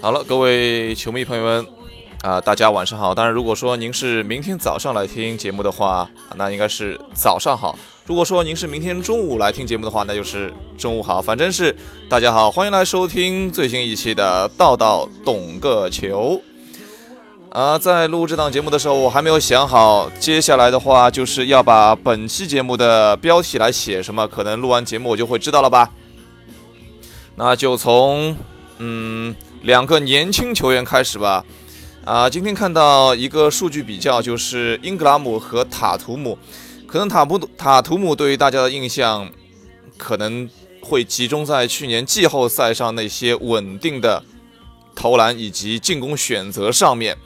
[0.00, 1.66] 好了，各位球迷朋友们，
[2.20, 3.14] 啊，大家晚上好。
[3.14, 11.22] 当然，如果说您是明天早上来听节目的话，那应该是早上好；如果说您是明天中午来听节目的话，那就是中午好。
[11.22, 11.74] 反正是
[12.08, 16.40] 大家好，欢迎来收听最新一期的《道道懂个球》。
[17.54, 25.88] 啊，在录这档节目的时候，我还没有想好接下来的话就是要把本期节目的标题来写什么，可能录完节目我就会知道了吧。
[27.36, 28.36] 那就从
[28.78, 29.34] 嗯。
[29.62, 31.42] 两个年轻球员开始吧，
[32.04, 36.36] 啊，今天看到一个数据比较，就是英格拉姆和塔图姆，
[36.86, 39.26] 可能塔布塔图姆对于大家的印象
[39.96, 40.46] 可能
[40.82, 44.22] 会集中在去年季后赛上那些稳定的
[44.94, 47.16] 投篮以及进攻选择上面，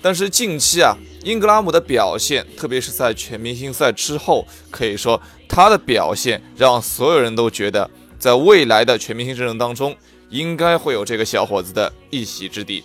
[0.00, 9.96] 但是近期啊，英格拉姆的表现，特别是在全明星赛之后，可以说他的表现让所有人都觉得，在未来的全明星阵容当中。
[10.30, 12.84] 应该会有这个小伙子的一席之地。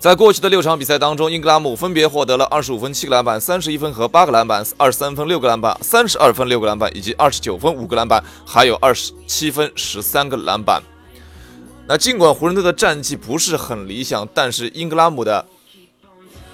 [0.00, 10.82] 在过去的六场比赛当中，英格拉姆分别获得了二十五分、七个篮板、三十一分和八个篮板，二十三分、六个篮板、三十二分、六个篮板，以及二十九分、五个篮板，还有二十七分、十三个篮板。
[11.92, 15.44] 那尽管湖人队的战绩不是很理想，但是英格拉姆的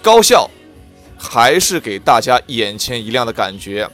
[0.02, 0.50] 高效
[1.16, 3.88] 还是给大家眼前一亮的感觉。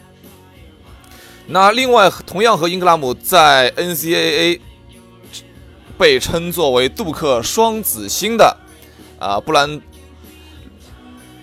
[1.47, 4.59] 那另外，同样和英格拉姆在 NCAA。
[5.99, 8.57] 被称作为杜克双子星的，
[9.21, 9.81] 啊，布兰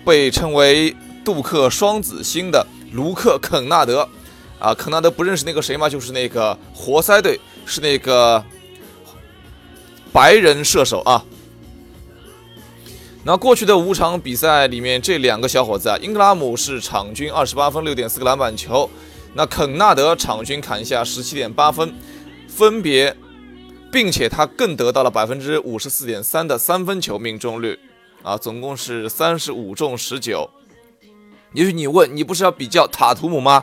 [0.04, 4.06] 被称为杜克双子星的卢克肯纳德，
[4.58, 5.88] 啊，肯纳德不认识那个谁吗？
[5.88, 8.44] 就是那个活塞队，是那个
[10.12, 11.24] 白人射手啊。
[13.24, 18.90] 那过去的五场比赛里面，这两个小伙子啊，英格拉姆是场均二十八分六点四个篮板球，
[19.34, 21.94] 那肯纳德场均砍下十七点八分，
[22.48, 23.16] 分别。
[23.92, 27.78] 并且他更得到了百分之五十四点三的三分球命中率，
[28.22, 30.48] 啊，总共是三十五中十九。
[31.52, 33.62] 也许你问，你不是要比较塔图姆吗？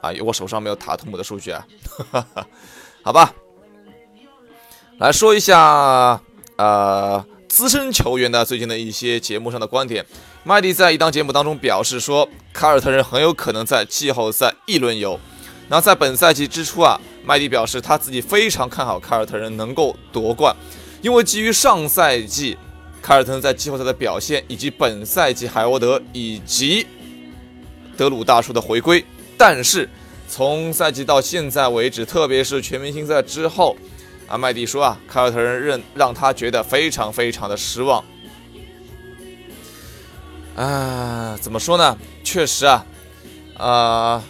[0.00, 1.66] 啊，我手上没有塔图姆的数据啊。
[2.10, 2.46] 哈 哈
[3.02, 3.34] 好吧，
[5.00, 6.20] 来说一下，
[6.56, 10.04] 呃，资深球员的最近的一些节目上的观点。
[10.44, 15.18] 麦迪在一档节目当中表示说，凯尔特人很有可能在季后赛一轮游。
[15.70, 17.00] 那在本赛季之初啊。
[17.24, 20.54] 麦迪表示，他自己非常看好凯尔特人能够夺冠，
[21.00, 22.58] 因为基于上赛季
[23.00, 26.86] 凯尔特人在季后赛的表现，以及本赛季海沃德以及
[27.96, 29.02] 德鲁大叔的回归。
[29.38, 29.88] 但是
[30.28, 33.74] 从赛季到现在为止，特别是全明星赛之后，
[34.30, 38.04] 啊，麦迪说啊，凯尔特人让让他觉得非常非常的失望。
[40.54, 41.98] 啊，怎么说呢？
[42.22, 42.86] 确实啊，
[43.58, 44.24] 啊。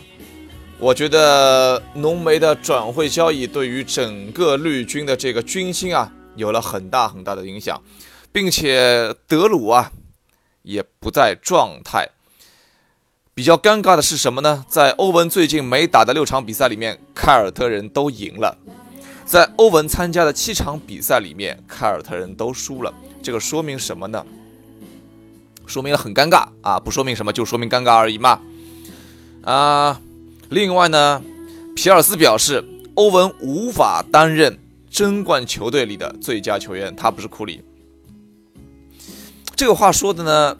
[0.78, 7.82] 我觉得浓眉的转会交易对于整个绿军的这个军心啊，有了很大很大的影响，
[8.32, 9.92] 并且德鲁啊
[10.62, 12.08] 也不在状态。
[13.34, 14.64] 比较尴尬的是什么呢？
[14.68, 18.56] 在欧文最近没打的六场比赛里面，凯尔特人都赢了；
[19.30, 22.92] 在欧文参加的七场比赛里面，凯尔特人都输了。
[23.22, 24.26] 这个说明什么呢？
[25.66, 26.80] 说明了很尴尬啊！
[26.80, 28.40] 不说明什么，就说明尴尬而已嘛。
[29.44, 30.00] 啊。
[30.48, 31.22] 另外呢，
[31.76, 32.64] 皮尔斯表示，
[32.94, 34.58] 欧文无法担任
[34.90, 37.62] 争冠球队里的最佳球员，他不是库里。
[39.54, 40.58] 这个话说的呢，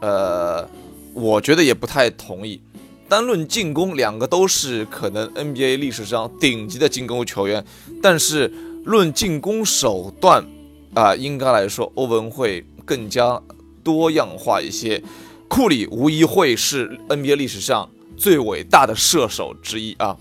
[0.00, 0.68] 呃，
[1.14, 2.60] 我觉得也不太同意。
[3.10, 7.62] 单论进攻，两个都是可能 NBA 历史上顶级的进攻球员，
[8.00, 8.50] 但是
[8.84, 10.46] 论进攻手段
[10.94, 13.42] 啊，应该来说，欧文会更加
[13.82, 15.02] 多样化一些。
[15.48, 17.90] 库里无疑会是 NBA 历史上。
[18.16, 20.14] 最伟大的射手之一啊！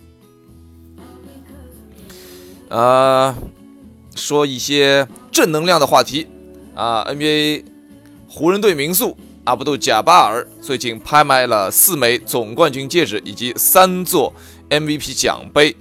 [2.70, 3.36] 呃，
[4.16, 6.26] 说一些正能量的话题
[6.76, 7.66] 啊！NBA
[8.30, 14.34] 湖人队名宿阿布杜贾巴尔最近拍卖了四枚总冠军戒指以及三座
[14.70, 15.76] MVP 奖杯，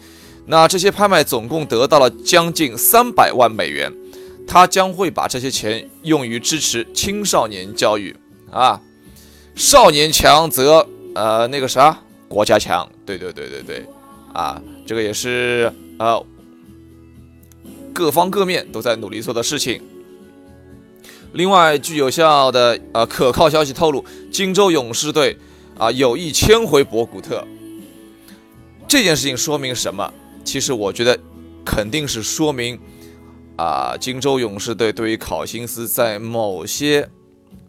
[0.46, 3.92] 那这些拍卖总共得到了将近三百万美元，
[4.46, 8.16] 他将会把这些钱用于支持青少年教育
[8.50, 8.80] 啊！
[9.54, 12.00] 少年强则呃那个啥。
[12.28, 13.86] 国家强，对对对对对，
[14.34, 16.22] 啊，这个也是呃，
[17.94, 19.80] 各方各面都在努力做的事情。
[21.38, 25.38] 另外，据有效的呃可靠消息透露，金州勇士队
[25.78, 27.46] 啊有意迁回博古特。
[28.88, 30.12] 这件事情说明什么？
[30.42, 31.16] 其实我觉得
[31.64, 32.76] 肯定是说明
[33.56, 37.08] 啊，金州勇士队对于考辛斯在某些。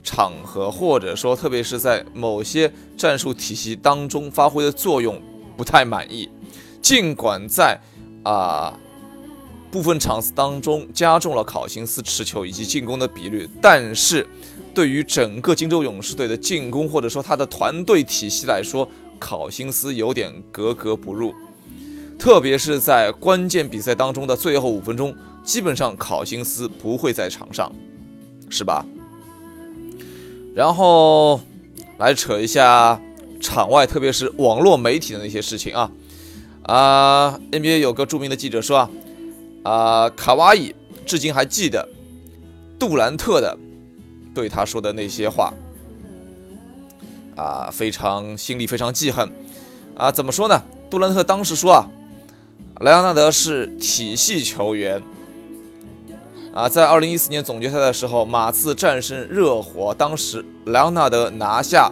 [0.01, 5.21] 场合，或者说，特别是在某些战术体系当中发挥的作用
[5.57, 6.27] 不太满意，
[6.81, 7.77] 尽管在
[8.24, 8.74] 啊
[9.71, 14.27] 部分场次当中加重了考辛斯持球以及进攻的比率，但是
[14.74, 18.89] 对于整个金州勇士队的进攻或者说他的团队体系来说，
[19.19, 21.33] 考辛斯有点格格不入。
[22.18, 27.71] 特别是在关键比赛当中的最后五分钟，基本上考辛斯不会在场上，
[28.50, 28.86] 是吧？
[30.54, 31.39] 然后
[31.98, 33.00] 来扯一下
[33.39, 35.92] 场外，特别是网络媒体的那些事情啊
[36.63, 38.89] 啊！NBA 有个著名的记者说啊
[39.64, 40.74] 啊，卡哇伊
[41.06, 41.88] 至今还记得
[42.78, 43.58] 杜兰特的
[44.34, 45.54] 对他说的那些话
[47.36, 49.30] 啊，非常心里非常记恨
[49.96, 50.12] 啊！
[50.12, 50.62] 怎么说呢？
[50.90, 51.90] 杜兰特当时说啊。
[52.82, 55.04] 莱昂纳德是体系球员
[56.54, 61.92] 啊，在二零一四年总决赛的时候，马刺战胜热火，当时莱昂纳德拿下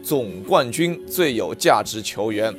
[0.00, 2.54] 总冠军最有价值球员。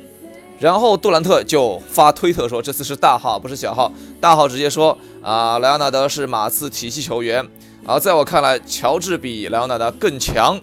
[0.62, 3.92] 然后杜兰特就发推特说，这次是大号，不是小号。
[4.20, 7.44] 大号直接说啊，莱昂纳德是马刺体系球员。
[7.84, 10.60] 而在我看来，乔治比莱昂纳德更强。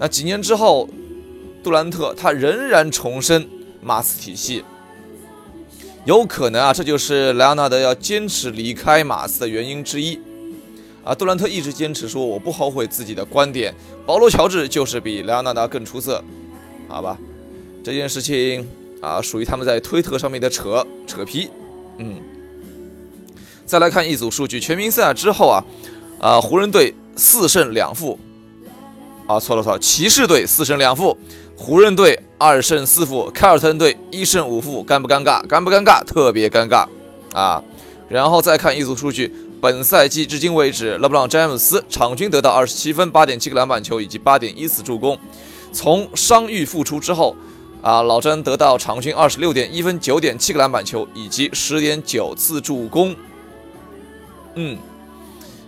[0.00, 0.88] 那几年之后，
[1.62, 3.48] 杜兰特他仍然重申
[3.80, 4.64] 马刺体系。
[6.04, 10.18] 有可能啊，这就是莱昂纳德要坚持离开马刺的原因之一。
[11.04, 13.72] 啊，杜兰特一直坚持说我不后悔自己的观点，
[14.04, 16.20] 保罗·乔治就是比莱昂纳德更出色，
[16.88, 17.16] 好吧？
[17.84, 18.66] 这件事情
[19.04, 21.50] 啊，属于他们在推特上面的扯扯皮。
[21.98, 22.16] 嗯，
[23.66, 25.64] 再来看一组数据，全明星赛之后啊，
[26.18, 28.18] 啊，湖人队四胜两负，
[29.26, 31.16] 啊，错了错了，骑士队四胜两负。
[31.56, 35.46] 湖人队二胜四负，凯尔特人队一胜五负，尴不尴尬？
[35.46, 36.02] 尴不尴尬？
[36.02, 36.84] 特别尴尬
[37.32, 37.62] 啊！
[38.08, 45.16] 然后再看一组数据，本赛季至今为止，勒布朗·詹姆斯场均得到二十七分、八点七个篮板球以及八点一次助攻。
[45.72, 47.36] 从伤愈复出之后，
[47.84, 53.14] 啊，老詹得到场均二十六点一分、九点七个篮板球以及十点九次助攻。
[54.54, 54.78] 嗯。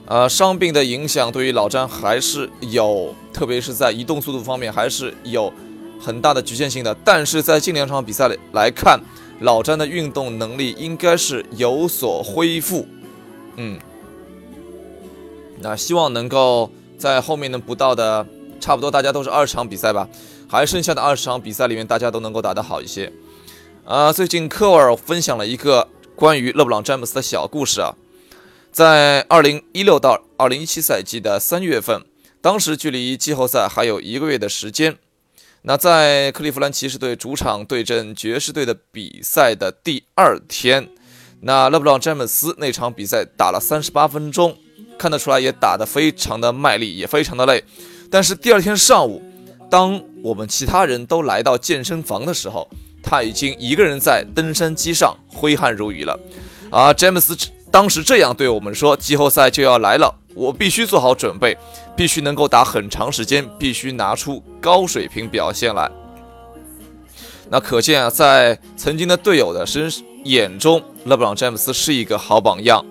[0.06, 5.52] 呃，伤病的影响对于老詹还是有，特别是在移动速度方面还是有
[6.00, 6.96] 很大的局限性的。
[7.04, 8.98] 但是在近两场比赛里来看，
[9.40, 12.86] 老詹的运动能力应该是有所恢复。
[13.56, 13.78] 嗯，
[15.58, 18.24] 那希望能够在后面能不到的
[18.58, 20.08] 差不多大家都是二场比赛吧，
[20.48, 23.12] 还剩下的二十场比赛里面，大家都能够打得好一些。
[23.84, 27.94] 啊，最近科尔分享了一个关于勒布朗詹姆斯的小故事啊。
[28.72, 32.04] 在二零一六到二零一七赛季的三月份，
[32.40, 34.98] 当时距离季后赛还有一个月的时间。
[35.62, 40.88] 那在克利夫兰骑士队主场对阵爵士队的比赛的第二天，
[41.40, 44.56] 那勒布朗詹姆斯那场比赛打了三十八分钟，
[44.99, 47.64] 看得出来也打得非常的卖力，也非常的累。
[48.10, 49.20] 但是第二天上午，
[49.70, 52.68] 当我们其他人都来到健身房的时候，
[53.02, 56.18] 他已经一个人在登山机上挥汗如雨了。
[56.70, 57.36] 啊，詹姆斯。
[57.68, 61.58] 当时这样对我们说：“季后赛就要来了，我必须做好准备，
[61.94, 65.90] 必须能够打很长时间，必须拿出高水平表现来。”
[67.50, 69.92] 那可见啊，在曾经的队友的身
[70.24, 72.82] 眼中，勒布朗·詹姆斯是一个好榜样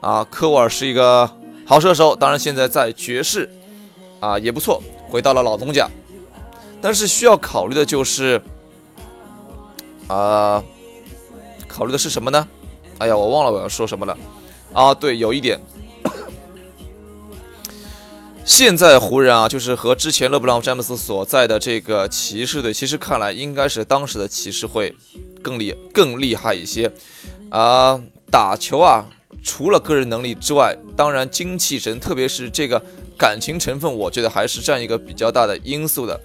[0.00, 0.22] 啊。
[0.24, 1.30] 科沃尔是一个
[1.64, 3.48] 好射手，当然现在在爵士
[4.20, 5.88] 啊也不错，回到了老东家。
[6.80, 8.40] 但是需要考虑的就是
[10.06, 10.62] 啊，
[11.66, 12.46] 考虑的是什么呢？
[12.98, 14.16] 哎呀，我忘了我要说什么了，
[14.72, 15.60] 啊，对，有一点，
[18.44, 24.94] 现在湖人啊，就是和之前勒布朗詹姆斯所在的这个骑士队，其实看来应该是当时的骑士会
[25.42, 26.90] 更厉更厉害一些，
[27.50, 28.00] 啊，
[28.32, 29.06] 打球啊，
[29.44, 32.82] 除了个人能力之外，当然精气神，特别是这个
[33.16, 36.20] 感情成分，我觉得还是占一个比较大的因素的，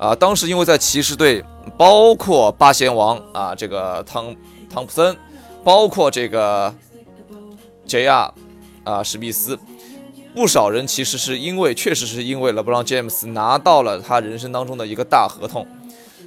[0.00, 1.44] 啊，当时因为在骑士队，
[1.76, 4.34] 包括八贤王啊，这个汤
[4.68, 5.16] 汤普森。
[5.62, 6.74] 包括这个
[7.86, 8.32] J.R.
[8.82, 9.58] 啊，史密斯，
[10.34, 15.66] 不少人其实是因为，确实是因为勒布朗·詹姆斯拿到了他人生当中的一个大合同，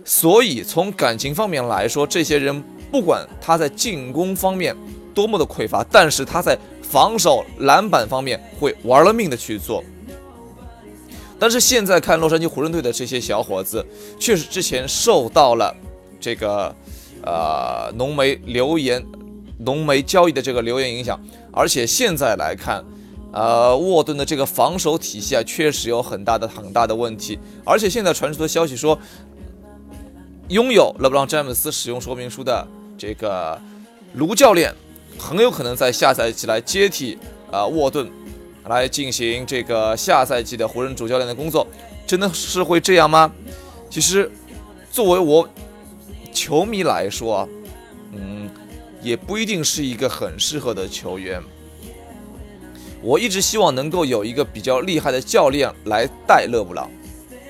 [0.05, 4.77] 所以从感情方面来说，这些人不管他在进攻方面
[5.15, 9.83] 多么的匮乏，但是他在防守篮板方面会玩了命的去做。
[11.43, 13.85] 但是现在看洛杉矶湖人队的这些小伙子，
[14.17, 15.75] 确实之前受到了
[16.17, 16.73] 这个
[17.21, 19.05] 呃浓眉流言。
[19.59, 21.19] 浓眉交易的这个流言影响，
[21.51, 22.81] 而且现在来看，
[23.33, 27.37] 呃，沃顿的这个防守体系啊，确实有很大的很大的问题。
[27.65, 28.97] 而且现在传出的消息说，
[30.47, 32.65] 拥有勒布朗詹姆斯使用说明书的
[32.97, 33.59] 这个
[34.13, 34.73] 卢教练，
[35.19, 37.17] 很有可能在下赛季来接替
[37.51, 38.09] 啊沃顿，
[38.67, 41.67] 来进行这个下赛季的湖人主教练的工作。
[42.05, 43.31] 真的是会这样吗？
[43.89, 44.31] 其实，
[44.91, 45.47] 作为我。
[46.35, 47.47] 球迷来说，
[48.11, 48.49] 嗯，
[49.03, 51.39] 也不一定是一个很适合的球员。
[53.03, 56.89] 我一直希望能够有一个比较厉害的教练来带勒布朗，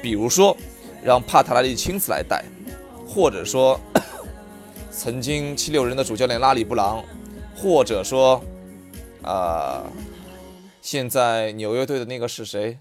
[0.01, 0.55] 比如说
[1.01, 2.43] 让帕塔拉利亲自来带，
[3.07, 3.79] 或者说
[4.91, 7.01] 曾经七六人的主教练拉里布朗，
[7.55, 8.43] 或者说，
[9.21, 9.81] 啊，
[10.83, 12.77] 现在纽约队的那个是谁？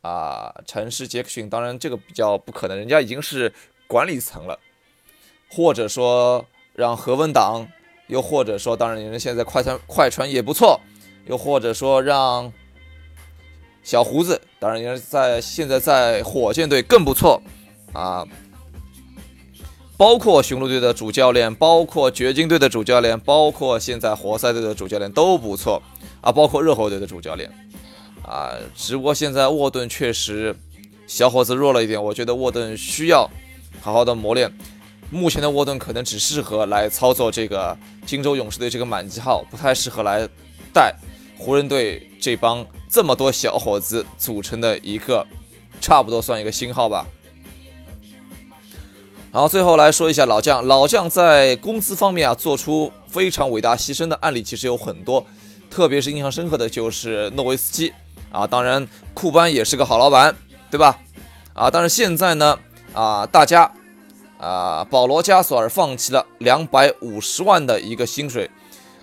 [0.00, 1.48] 啊，城市杰克逊。
[1.48, 3.54] 当然这个比较不可能，人家已经是
[3.86, 4.58] 管理层了。
[5.48, 7.68] 或者说让何文党，
[8.08, 10.80] 又或者说，当然人家现在快船快船也不错。
[11.26, 12.52] 又或者说让
[13.84, 17.40] 小胡子，当然人家在现在在火箭队更不错
[17.92, 18.26] 啊，
[19.96, 25.80] 包括雄鹿队的主教练，包括掘金队的主教练，包括现在活塞队的主教练都不错
[26.26, 27.48] 啊，包括热火队的主教练
[28.24, 30.52] 啊，只不过现在沃顿确实
[31.06, 33.30] 小伙子弱了一点，我觉得沃顿需要
[33.80, 34.52] 好好的磨练。
[35.08, 40.28] 目前的沃顿可能只适合来操作这个金州勇士队这个满级号，不太适合来
[40.74, 40.92] 带。
[41.38, 45.24] 湖人队这帮这么多小伙子组成的一个，
[45.80, 47.06] 差不多算一个新号吧。
[49.30, 55.24] 然后最后来说一下老将，老将在工资方面啊做出非常伟大牺牲的案例其实有很多，
[55.76, 57.92] 特别是印象深刻的就是诺维斯基
[58.32, 60.34] 啊，当然库班也是个好老板，
[60.70, 60.98] 对吧？
[61.52, 62.58] 啊，但是现在呢
[62.94, 63.70] 啊，大家
[64.38, 68.50] 啊，保罗加索尔放弃了两百五十万的一个薪水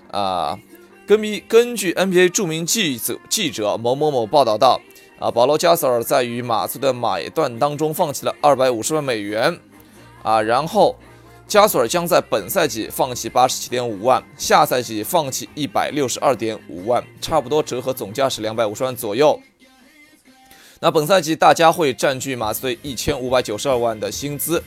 [0.10, 0.58] 啊。
[1.06, 4.82] 根据根据 NBA 著名记者记者某某某报道到，
[5.20, 9.60] 啊，保罗加索尔在与马刺的买断当中放弃了二百五十万美元，
[10.24, 10.98] 啊，然后
[11.47, 19.39] 加索尔将在本赛季放弃八十七点五万，下赛季放弃一百六十二点五万，差不多折合总价是两百五十万左右。
[20.79, 24.62] 那本赛季大家会占据马刺队一千五百九十二万的薪资，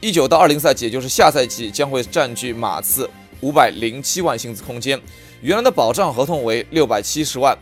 [0.00, 3.08] 一九到二零赛季，也就是下赛季将会占据马刺。
[3.40, 5.00] 五百零七万薪资空间，
[5.42, 7.56] 原来的保障合同为六百七十万。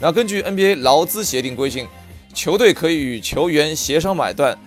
[0.00, 1.86] 那根据 NBA 劳资协定规定，
[2.34, 4.58] 球队可以与球员协商买断，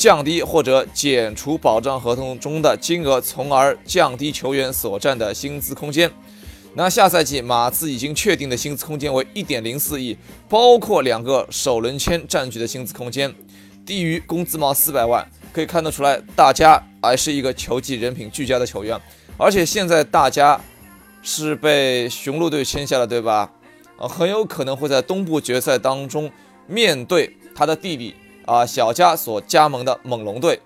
[0.00, 6.10] 降低或者减除保障合同中的金额，从而降低球员所占的薪资空间。
[6.72, 10.16] 那下赛季马刺已经确定的薪资空间为一点零四亿，
[10.48, 13.30] 包括两个首轮签占据的薪资空间，
[13.84, 15.30] 低于工资帽四百万。
[15.52, 18.98] 可以看得出来，大家还是一个球技人品俱佳的球员。
[19.36, 20.58] 而且现在大家
[21.22, 23.52] 是被雄鹿队签下了，对吧？
[23.98, 26.30] 啊，很有可能会在东部决赛当中
[26.66, 28.14] 面对他的弟弟
[28.50, 30.60] 啊小加所加盟的猛龙队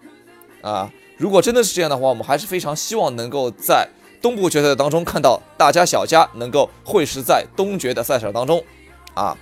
[0.63, 0.91] 啊。
[1.19, 3.87] 如果真的是这样的话，我们还是非常希望能够在
[4.23, 8.65] 东部决赛当中看到大家小加能够会师在东决的赛场当中
[9.13, 9.37] 啊。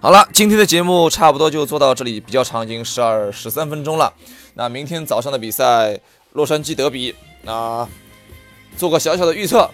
[0.00, 4.14] 好了，今天的节目差不多就做到这里，比较长，已经十二十三分钟了。
[4.54, 6.00] 那明天早上的比赛，
[6.32, 7.14] 洛杉矶德比。
[7.42, 7.86] 那
[8.78, 9.70] 做个小小的预测，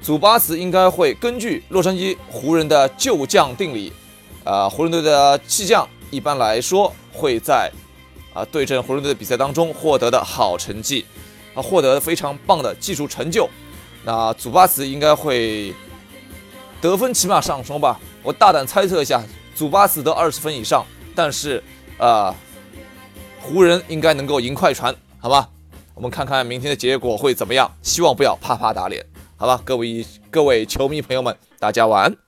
[0.00, 3.92] 祖巴茨应该会根据洛杉矶湖人的旧将定理，
[4.44, 7.70] 啊，湖人队的弃将一般来说会在
[8.34, 11.04] 啊对阵湖人队的比赛当中获得的好成绩，
[11.54, 13.48] 啊，获得非常棒的技术成就。
[14.04, 15.74] 那祖巴茨应该会
[16.80, 19.22] 得分起码上双吧，我大胆猜测一下，
[19.54, 21.62] 祖巴茨得二十分以上，但是
[21.98, 22.34] 啊，
[23.40, 25.48] 湖人应该能够赢快船，好吧？
[25.94, 27.70] 我们看看明天的结果会怎么样？
[27.82, 29.04] 希望不要啪啪打脸，
[29.36, 29.60] 好吧？
[29.64, 32.27] 各位各位球迷朋友们，大家晚安。